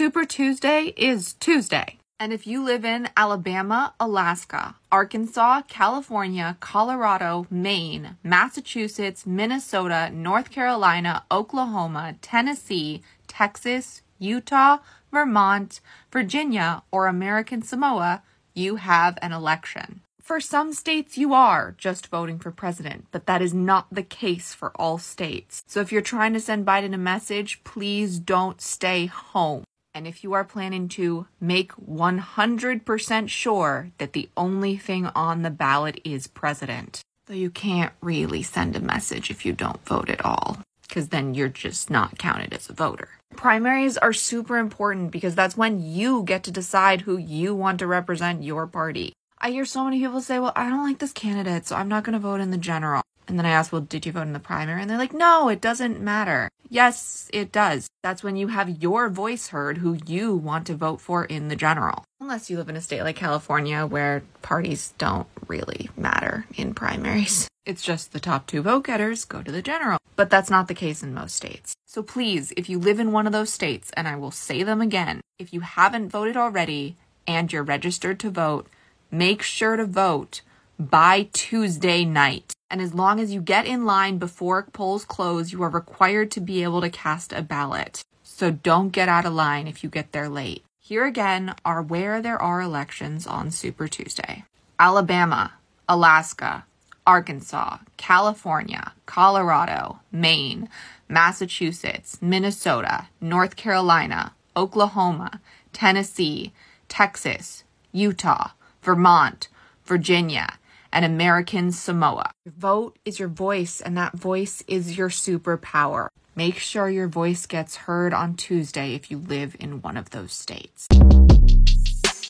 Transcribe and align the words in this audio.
Super 0.00 0.24
Tuesday 0.24 0.94
is 0.96 1.34
Tuesday. 1.34 1.98
And 2.18 2.32
if 2.32 2.46
you 2.46 2.64
live 2.64 2.86
in 2.86 3.10
Alabama, 3.18 3.92
Alaska, 4.00 4.76
Arkansas, 4.90 5.60
California, 5.68 6.56
Colorado, 6.58 7.46
Maine, 7.50 8.16
Massachusetts, 8.24 9.26
Minnesota, 9.26 10.08
North 10.10 10.50
Carolina, 10.50 11.24
Oklahoma, 11.30 12.16
Tennessee, 12.22 13.02
Texas, 13.28 14.00
Utah, 14.18 14.78
Vermont, 15.12 15.82
Virginia, 16.10 16.82
or 16.90 17.06
American 17.06 17.60
Samoa, 17.60 18.22
you 18.54 18.76
have 18.76 19.18
an 19.20 19.32
election. 19.32 20.00
For 20.22 20.40
some 20.40 20.72
states, 20.72 21.18
you 21.18 21.34
are 21.34 21.74
just 21.76 22.06
voting 22.06 22.38
for 22.38 22.50
president, 22.50 23.04
but 23.10 23.26
that 23.26 23.42
is 23.42 23.52
not 23.52 23.92
the 23.92 24.02
case 24.02 24.54
for 24.54 24.72
all 24.76 24.96
states. 24.96 25.62
So 25.66 25.82
if 25.82 25.92
you're 25.92 26.00
trying 26.00 26.32
to 26.32 26.40
send 26.40 26.64
Biden 26.64 26.94
a 26.94 26.98
message, 26.98 27.62
please 27.64 28.18
don't 28.18 28.62
stay 28.62 29.04
home. 29.04 29.64
And 29.92 30.06
if 30.06 30.22
you 30.22 30.32
are 30.34 30.44
planning 30.44 30.88
to 30.90 31.26
make 31.40 31.72
100% 31.72 33.28
sure 33.28 33.90
that 33.98 34.12
the 34.12 34.28
only 34.36 34.76
thing 34.76 35.06
on 35.06 35.42
the 35.42 35.50
ballot 35.50 36.00
is 36.04 36.28
president, 36.28 37.02
though 37.26 37.34
you 37.34 37.50
can't 37.50 37.92
really 38.00 38.42
send 38.42 38.76
a 38.76 38.80
message 38.80 39.30
if 39.30 39.44
you 39.44 39.52
don't 39.52 39.84
vote 39.84 40.08
at 40.08 40.24
all, 40.24 40.58
because 40.86 41.08
then 41.08 41.34
you're 41.34 41.48
just 41.48 41.90
not 41.90 42.18
counted 42.18 42.54
as 42.54 42.70
a 42.70 42.72
voter. 42.72 43.08
Primaries 43.34 43.98
are 43.98 44.12
super 44.12 44.58
important 44.58 45.10
because 45.10 45.34
that's 45.34 45.56
when 45.56 45.80
you 45.80 46.22
get 46.22 46.44
to 46.44 46.52
decide 46.52 47.00
who 47.00 47.16
you 47.16 47.54
want 47.54 47.78
to 47.80 47.86
represent 47.86 48.44
your 48.44 48.66
party. 48.66 49.12
I 49.40 49.50
hear 49.50 49.64
so 49.64 49.84
many 49.84 49.98
people 49.98 50.20
say, 50.20 50.38
well, 50.38 50.52
I 50.54 50.68
don't 50.68 50.84
like 50.84 50.98
this 50.98 51.12
candidate, 51.12 51.66
so 51.66 51.74
I'm 51.74 51.88
not 51.88 52.04
going 52.04 52.12
to 52.12 52.18
vote 52.18 52.40
in 52.40 52.50
the 52.50 52.58
general. 52.58 53.02
And 53.30 53.38
then 53.38 53.46
I 53.46 53.50
asked, 53.50 53.70
well, 53.70 53.80
did 53.80 54.04
you 54.04 54.10
vote 54.12 54.22
in 54.22 54.32
the 54.32 54.40
primary? 54.40 54.82
And 54.82 54.90
they're 54.90 54.98
like, 54.98 55.14
no, 55.14 55.48
it 55.48 55.60
doesn't 55.60 56.00
matter. 56.00 56.48
Yes, 56.68 57.30
it 57.32 57.52
does. 57.52 57.88
That's 58.02 58.24
when 58.24 58.36
you 58.36 58.48
have 58.48 58.82
your 58.82 59.08
voice 59.08 59.48
heard 59.48 59.78
who 59.78 59.98
you 60.04 60.34
want 60.34 60.66
to 60.66 60.74
vote 60.74 61.00
for 61.00 61.24
in 61.24 61.46
the 61.46 61.54
general. 61.54 62.04
Unless 62.20 62.50
you 62.50 62.56
live 62.56 62.68
in 62.68 62.74
a 62.76 62.80
state 62.80 63.04
like 63.04 63.14
California 63.14 63.86
where 63.86 64.24
parties 64.42 64.94
don't 64.98 65.28
really 65.46 65.90
matter 65.96 66.44
in 66.56 66.74
primaries. 66.74 67.48
It's 67.64 67.82
just 67.82 68.12
the 68.12 68.18
top 68.18 68.46
two 68.46 68.62
vote 68.62 68.84
getters 68.84 69.24
go 69.24 69.42
to 69.42 69.52
the 69.52 69.62
general. 69.62 69.98
But 70.16 70.28
that's 70.28 70.50
not 70.50 70.66
the 70.66 70.74
case 70.74 71.02
in 71.02 71.14
most 71.14 71.36
states. 71.36 71.72
So 71.86 72.02
please, 72.02 72.52
if 72.56 72.68
you 72.68 72.78
live 72.80 72.98
in 72.98 73.12
one 73.12 73.26
of 73.26 73.32
those 73.32 73.52
states, 73.52 73.92
and 73.96 74.08
I 74.08 74.16
will 74.16 74.32
say 74.32 74.64
them 74.64 74.80
again, 74.80 75.20
if 75.38 75.52
you 75.52 75.60
haven't 75.60 76.08
voted 76.10 76.36
already 76.36 76.96
and 77.28 77.52
you're 77.52 77.62
registered 77.62 78.18
to 78.20 78.30
vote, 78.30 78.66
make 79.10 79.42
sure 79.42 79.76
to 79.76 79.86
vote 79.86 80.42
by 80.78 81.28
Tuesday 81.32 82.04
night. 82.04 82.52
And 82.70 82.80
as 82.80 82.94
long 82.94 83.18
as 83.18 83.32
you 83.32 83.40
get 83.40 83.66
in 83.66 83.84
line 83.84 84.18
before 84.18 84.62
polls 84.72 85.04
close, 85.04 85.52
you 85.52 85.62
are 85.64 85.68
required 85.68 86.30
to 86.32 86.40
be 86.40 86.62
able 86.62 86.80
to 86.80 86.88
cast 86.88 87.32
a 87.32 87.42
ballot. 87.42 88.04
So 88.22 88.50
don't 88.50 88.90
get 88.90 89.08
out 89.08 89.26
of 89.26 89.34
line 89.34 89.66
if 89.66 89.82
you 89.82 89.90
get 89.90 90.12
there 90.12 90.28
late. 90.28 90.64
Here 90.80 91.04
again 91.04 91.54
are 91.64 91.82
where 91.82 92.22
there 92.22 92.40
are 92.40 92.60
elections 92.60 93.26
on 93.26 93.50
Super 93.50 93.88
Tuesday 93.88 94.44
Alabama, 94.78 95.52
Alaska, 95.88 96.64
Arkansas, 97.06 97.78
California, 97.96 98.92
Colorado, 99.04 99.98
Maine, 100.12 100.68
Massachusetts, 101.08 102.18
Minnesota, 102.22 103.08
North 103.20 103.56
Carolina, 103.56 104.32
Oklahoma, 104.56 105.40
Tennessee, 105.72 106.52
Texas, 106.88 107.64
Utah, 107.92 108.50
Vermont, 108.82 109.48
Virginia, 109.84 110.58
and 110.92 111.04
American 111.04 111.72
Samoa. 111.72 112.32
Your 112.44 112.54
vote 112.56 112.98
is 113.04 113.18
your 113.18 113.28
voice, 113.28 113.80
and 113.80 113.96
that 113.96 114.14
voice 114.14 114.62
is 114.66 114.96
your 114.96 115.08
superpower. 115.08 116.08
Make 116.36 116.58
sure 116.58 116.88
your 116.88 117.08
voice 117.08 117.46
gets 117.46 117.76
heard 117.76 118.14
on 118.14 118.34
Tuesday 118.34 118.94
if 118.94 119.10
you 119.10 119.18
live 119.18 119.56
in 119.60 119.82
one 119.82 119.96
of 119.96 120.10
those 120.10 120.32
states. 120.32 120.86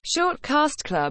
Shortcast 0.03 0.83
Club 0.83 1.09